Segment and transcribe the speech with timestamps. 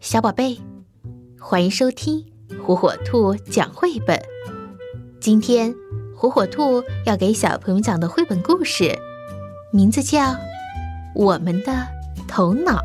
[0.00, 0.58] 小宝贝，
[1.38, 2.24] 欢迎收听
[2.64, 4.18] 火火兔讲绘本。
[5.20, 5.74] 今天，
[6.16, 8.98] 火火兔要给小朋友讲的绘本故事，
[9.70, 10.20] 名字叫
[11.14, 11.86] 《我们的
[12.26, 12.80] 头脑》。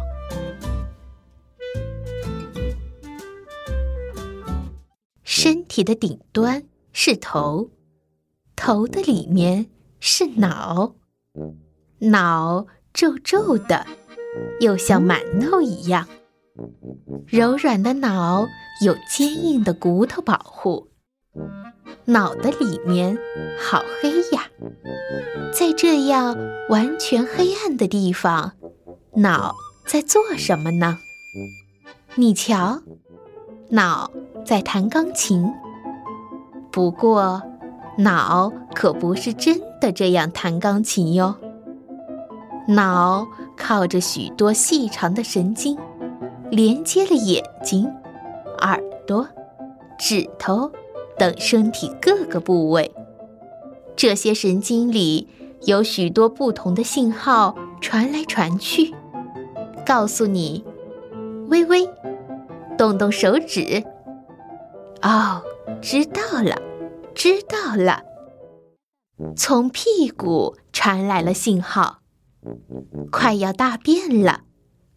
[5.23, 7.69] 身体的顶端是头，
[8.57, 9.67] 头的里面
[10.01, 10.95] 是脑，
[11.99, 13.87] 脑皱皱的。
[14.59, 16.09] 又像馒头一样，
[17.27, 18.45] 柔软的脑
[18.83, 20.87] 有坚硬的骨头保护。
[22.05, 23.17] 脑的里面
[23.59, 24.43] 好黑呀，
[25.53, 26.37] 在这样
[26.69, 28.53] 完全黑暗的地方，
[29.15, 29.55] 脑
[29.85, 30.97] 在做什么呢？
[32.15, 32.81] 你瞧，
[33.69, 34.09] 脑
[34.45, 35.51] 在弹钢琴。
[36.71, 37.41] 不过，
[37.97, 41.35] 脑可不是真的这样弹钢琴哟。
[42.67, 43.27] 脑
[43.57, 45.77] 靠着许多细长的神经，
[46.51, 47.85] 连接了眼睛、
[48.59, 49.27] 耳朵、
[49.97, 50.71] 指头
[51.17, 52.93] 等身体各个部位。
[53.95, 55.27] 这些神经里
[55.61, 58.93] 有许多不同的信号传来传去，
[59.85, 60.63] 告诉你：
[61.47, 61.89] 微微，
[62.77, 63.83] 动动手指。
[65.01, 65.41] 哦，
[65.81, 66.61] 知道了，
[67.13, 68.03] 知道了。
[69.35, 71.99] 从屁股传来了信号。
[73.11, 74.41] 快要大便了，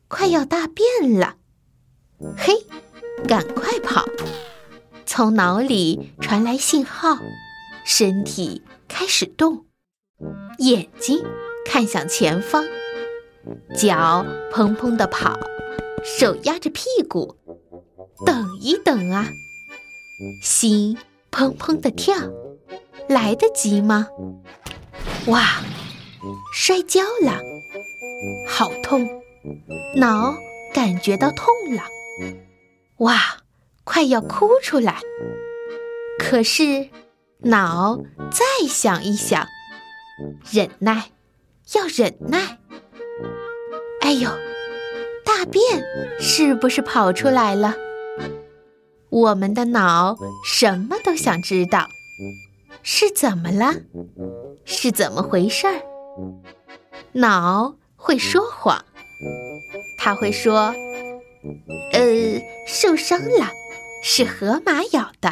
[0.09, 1.37] 快要大便了！
[2.37, 2.55] 嘿，
[3.27, 4.07] 赶快跑！
[5.05, 7.19] 从脑里传来信号，
[7.85, 9.67] 身体开始动，
[10.59, 11.23] 眼睛
[11.65, 12.65] 看向前方，
[13.77, 15.39] 脚砰砰地跑，
[16.03, 17.37] 手压着屁股。
[18.25, 19.29] 等一等啊，
[20.43, 20.97] 心
[21.31, 22.17] 砰砰地跳，
[23.09, 24.09] 来得及吗？
[25.27, 25.63] 哇！
[26.53, 27.41] 摔跤了，
[28.49, 29.07] 好痛！
[29.95, 30.35] 脑
[30.75, 31.83] 感觉到痛了，
[32.99, 33.19] 哇，
[33.85, 35.01] 快要哭出来。
[36.19, 36.89] 可是
[37.39, 37.99] 脑
[38.31, 39.47] 再想一想，
[40.51, 41.11] 忍耐，
[41.75, 42.59] 要忍耐。
[44.01, 44.29] 哎呦，
[45.25, 45.63] 大便
[46.19, 47.75] 是不是跑出来了？
[49.11, 51.87] 我们的脑什么都想知道，
[52.83, 53.73] 是怎么了？
[54.65, 55.81] 是怎么回事儿？
[57.13, 58.85] 脑会说谎，
[60.09, 60.75] 他会说
[61.93, 62.01] ：“呃，
[62.67, 63.53] 受伤了，
[64.03, 65.31] 是河马咬的。”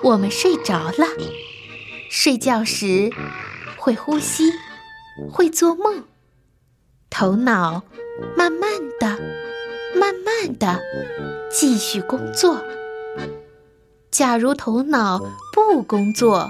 [0.00, 1.08] 我们睡着了，
[2.08, 3.10] 睡觉时
[3.76, 4.52] 会呼吸，
[5.28, 6.04] 会做梦，
[7.10, 7.82] 头脑
[8.36, 8.70] 慢慢
[9.00, 9.18] 的、
[9.96, 10.80] 慢慢的
[11.50, 12.64] 继续工作。
[14.12, 15.18] 假如头脑
[15.52, 16.48] 不工作，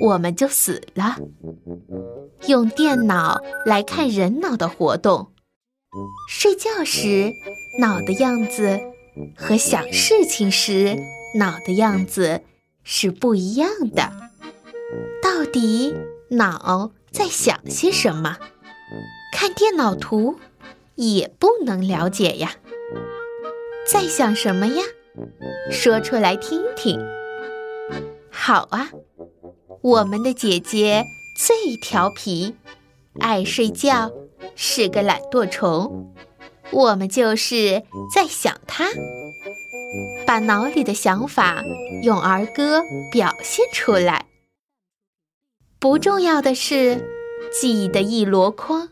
[0.00, 1.16] 我们就死了。
[2.46, 5.33] 用电脑来看人脑的活动，
[6.28, 7.32] 睡觉时
[7.78, 8.80] 脑的样子
[9.36, 10.96] 和想事情时
[11.38, 12.42] 脑的样子
[12.82, 14.12] 是不一样的。
[15.22, 15.94] 到底
[16.30, 18.38] 脑在想些什么？
[19.32, 20.38] 看电脑图
[20.94, 22.56] 也不能了解呀。
[23.90, 24.82] 在想什么呀？
[25.70, 27.00] 说出来听听。
[28.30, 28.90] 好啊。
[29.82, 31.04] 我们的姐姐
[31.36, 32.54] 最调皮，
[33.20, 34.10] 爱睡觉，
[34.56, 36.12] 是个懒惰虫。
[36.70, 37.82] 我们就是
[38.14, 38.86] 在想它，
[40.26, 41.62] 把脑里的想法
[42.02, 42.82] 用儿歌
[43.12, 44.26] 表现出来。
[45.78, 47.06] 不重要的是
[47.52, 48.88] 记得一箩筐，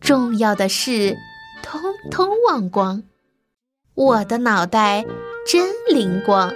[0.00, 1.16] 重要的是
[1.62, 1.80] 通
[2.10, 3.02] 通忘光。
[3.94, 5.04] 我的脑袋
[5.46, 6.54] 真灵光，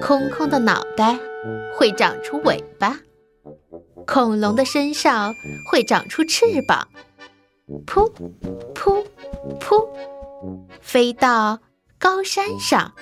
[0.00, 1.18] 空空的脑袋。
[1.76, 2.98] 会长出尾巴，
[4.08, 5.34] 恐龙的身上
[5.70, 6.88] 会长出翅膀，
[7.86, 8.10] 噗
[8.74, 9.04] 噗
[9.60, 9.86] 噗，
[10.80, 11.58] 飞到
[11.98, 12.94] 高山上，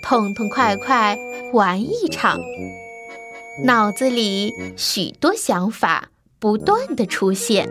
[0.00, 1.18] 痛痛快快
[1.52, 2.38] 玩一场。
[3.64, 7.68] 脑子里许多想法不断的出现，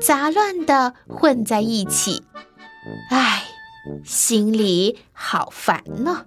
[0.00, 2.22] 杂乱的混在一起，
[3.10, 3.42] 唉，
[4.04, 6.26] 心里好烦呢。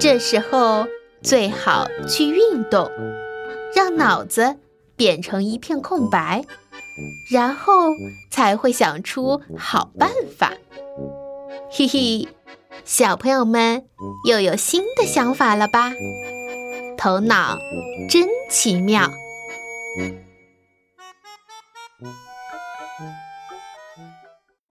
[0.00, 0.88] 这时候
[1.22, 2.90] 最好去运动，
[3.74, 4.56] 让脑子
[4.96, 6.44] 变成一片空白
[7.30, 7.92] 然后
[8.30, 10.52] 才会想出好办法。
[11.70, 12.28] 嘿嘿
[12.84, 13.86] 小朋友们
[14.28, 15.92] 又有新的想法了吧？
[16.98, 17.56] 头脑
[18.08, 19.10] 真奇妙。